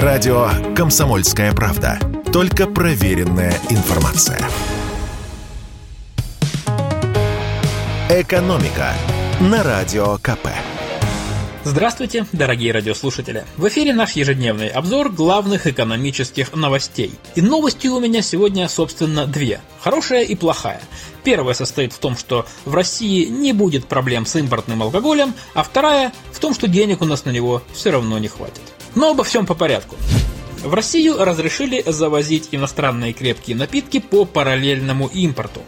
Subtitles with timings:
[0.00, 1.98] Радио «Комсомольская правда».
[2.32, 4.40] Только проверенная информация.
[8.08, 8.94] «Экономика»
[9.38, 10.48] на Радио КП.
[11.64, 13.44] Здравствуйте, дорогие радиослушатели!
[13.58, 17.12] В эфире наш ежедневный обзор главных экономических новостей.
[17.34, 19.60] И новости у меня сегодня, собственно, две.
[19.80, 20.80] Хорошая и плохая.
[21.22, 26.12] Первая состоит в том, что в России не будет проблем с импортным алкоголем, а вторая
[26.32, 28.71] в том, что денег у нас на него все равно не хватит.
[28.94, 29.96] Но обо всем по порядку.
[30.62, 35.60] В Россию разрешили завозить иностранные крепкие напитки по параллельному импорту.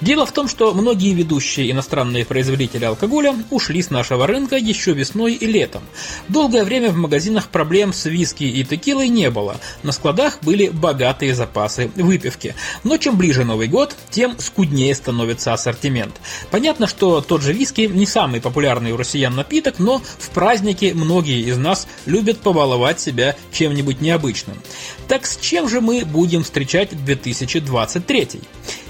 [0.00, 5.34] Дело в том, что многие ведущие иностранные производители алкоголя ушли с нашего рынка еще весной
[5.34, 5.82] и летом.
[6.28, 9.56] Долгое время в магазинах проблем с виски и текилой не было.
[9.82, 12.54] На складах были богатые запасы выпивки.
[12.84, 16.14] Но чем ближе Новый год, тем скуднее становится ассортимент.
[16.50, 21.42] Понятно, что тот же виски не самый популярный у россиян напиток, но в праздники многие
[21.42, 24.58] из нас любят побаловать себя чем-нибудь необычным обычным.
[25.06, 28.40] Так с чем же мы будем встречать 2023?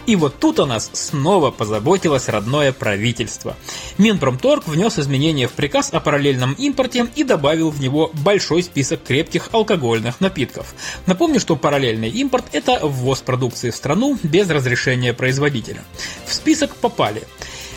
[0.06, 3.56] И вот тут о нас снова позаботилось родное правительство.
[3.98, 9.50] Минпромторг внес изменения в приказ о параллельном импорте и добавил в него большой список крепких
[9.52, 10.74] алкогольных напитков.
[11.06, 15.84] Напомню, что параллельный импорт– это ввоз продукции в страну без разрешения производителя.
[16.26, 17.22] В список попали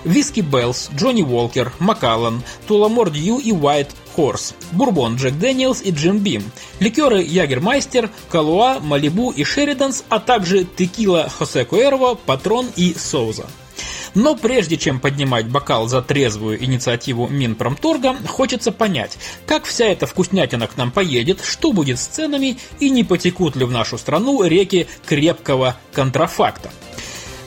[0.04, 3.90] Виски Bell's, Johnnie Walker, Macallan, Tullamore Dew и White
[4.22, 6.44] Horse, Бурбон Jack Daniel's и Jim Beam,
[6.80, 13.48] ликеры Jägermeister, Kahlúa, Malibu и Sheridan's, а также текила José Cuervo, Patrón и Sauza.
[14.14, 20.68] Но прежде чем поднимать бокал за трезвую инициативу Минпромторга, хочется понять, как вся эта вкуснятина
[20.68, 24.86] к нам поедет, что будет с ценами и не потекут ли в нашу страну реки
[25.08, 26.70] крепкого контрафакта.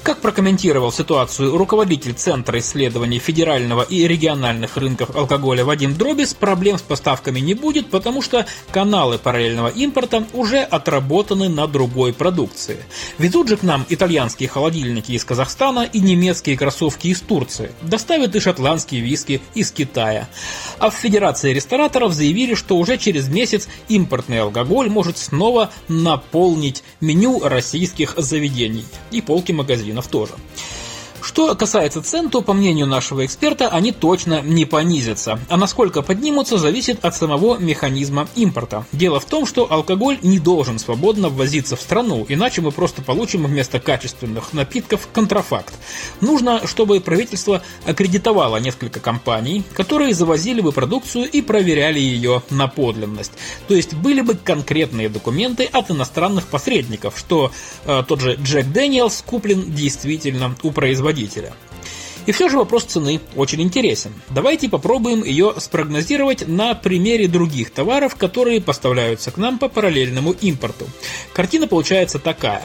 [0.05, 6.83] Как прокомментировал ситуацию руководитель Центра исследований федерального и региональных рынков алкоголя Вадим Дробис, проблем с
[6.83, 12.84] поставками не будет, потому что каналы параллельного импорта уже отработаны на другой продукции.
[13.16, 17.73] Везут же к нам итальянские холодильники из Казахстана и немецкие кроссовки из Турции.
[17.80, 20.29] Доставят и шотландские виски из Китая.
[20.80, 27.40] А в Федерации рестораторов заявили, что уже через месяц импортный алкоголь может снова наполнить меню
[27.42, 30.34] российских заведений и полки магазинов магазинов тоже.
[31.34, 35.40] Что касается цен, то, по мнению нашего эксперта, они точно не понизятся.
[35.48, 38.86] А насколько поднимутся, зависит от самого механизма импорта.
[38.92, 43.46] Дело в том, что алкоголь не должен свободно ввозиться в страну, иначе мы просто получим
[43.46, 45.74] вместо качественных напитков контрафакт.
[46.20, 53.33] Нужно, чтобы правительство аккредитовало несколько компаний, которые завозили бы продукцию и проверяли ее на подлинность.
[53.67, 57.50] То есть были бы конкретные документы от иностранных посредников, что
[57.86, 61.52] э, тот же Джек Дэниелс куплен действительно у производителя производителя.
[62.27, 64.12] И все же вопрос цены очень интересен.
[64.30, 70.86] Давайте попробуем ее спрогнозировать на примере других товаров, которые поставляются к нам по параллельному импорту.
[71.34, 72.62] Картина получается такая.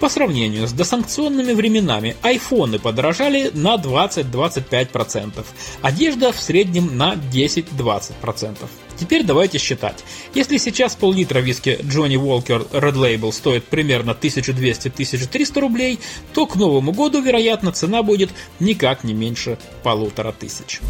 [0.00, 5.44] По сравнению с досанкционными временами, айфоны подорожали на 20-25%,
[5.82, 8.56] одежда в среднем на 10-20%.
[8.98, 10.04] Теперь давайте считать.
[10.34, 16.00] Если сейчас пол-литра виски Johnny Walker Red Label стоит примерно 1200-1300 рублей,
[16.34, 20.80] то к Новому году, вероятно, цена будет никак не меньше полутора тысяч.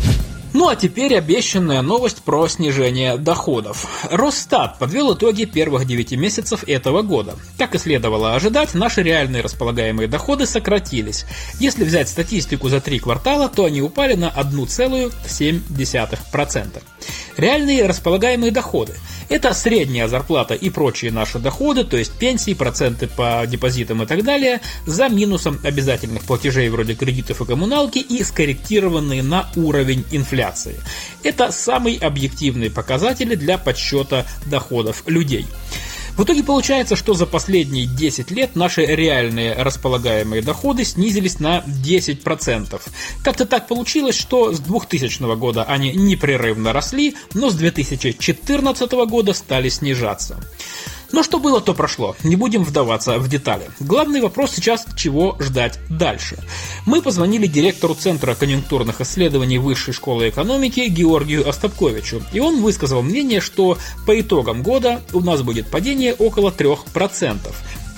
[0.55, 4.07] Ну а теперь обещанная новость про снижение доходов.
[4.11, 7.37] Росстат подвел итоги первых 9 месяцев этого года.
[7.59, 11.27] Как и следовало ожидать, наши реальные располагаемые доходы сократились.
[11.61, 16.83] Если взять статистику за три квартала, то они упали на 1,7%.
[17.37, 18.95] Реальные располагаемые доходы–
[19.29, 24.25] это средняя зарплата и прочие наши доходы, то есть пенсии, проценты по депозитам и так
[24.25, 30.77] далее, за минусом обязательных платежей вроде кредитов и коммуналки и скорректированные на уровень инфляции.
[31.23, 35.47] Это самый объективный показатель для подсчета доходов людей.
[36.19, 42.81] В итоге получается, что за последние 10 лет наши реальные располагаемые доходы снизились на 10%.
[43.23, 49.69] Как-то так получилось, что с 2000 года они непрерывно росли, но с 2014 года стали
[49.69, 50.41] снижаться.
[51.13, 52.17] Но что было, то прошло.
[52.23, 53.71] Не будем вдаваться в детали.
[53.81, 56.39] Главный вопрос сейчас, чего ждать дальше.
[56.87, 62.23] Мы позвонили директору Центра конъюнктурных исследований Высшей школы экономики Георгию Остапковичу.
[62.33, 67.39] И он высказал мнение, что по итогам года у нас будет падение около 3%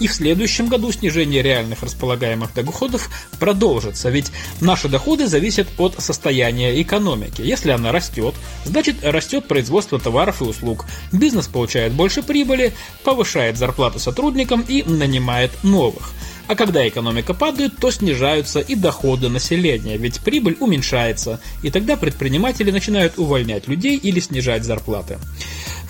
[0.00, 6.80] и в следующем году снижение реальных располагаемых доходов продолжится, ведь наши доходы зависят от состояния
[6.82, 7.42] экономики.
[7.42, 12.72] Если она растет, значит растет производство товаров и услуг, бизнес получает больше прибыли,
[13.04, 16.12] повышает зарплату сотрудникам и нанимает новых.
[16.50, 22.72] А когда экономика падает, то снижаются и доходы населения, ведь прибыль уменьшается, и тогда предприниматели
[22.72, 25.18] начинают увольнять людей или снижать зарплаты.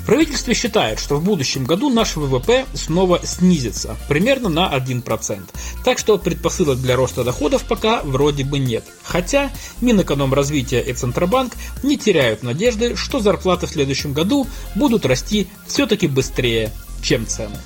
[0.01, 5.43] В правительстве считают, что в будущем году наш ВВП снова снизится, примерно на 1%.
[5.85, 8.85] Так что предпосылок для роста доходов пока вроде бы нет.
[9.05, 9.51] Хотя
[9.81, 11.53] Минэкономразвития и Центробанк
[11.83, 16.73] не теряют надежды, что зарплаты в следующем году будут расти все-таки быстрее,
[17.03, 17.57] чем цены.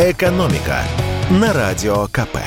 [0.00, 0.82] «Экономика»
[1.30, 2.38] на Радио КП.